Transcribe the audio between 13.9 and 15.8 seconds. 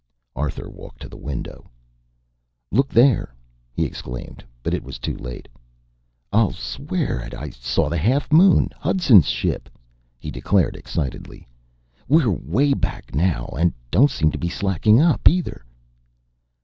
don't seem to be slacking up, either."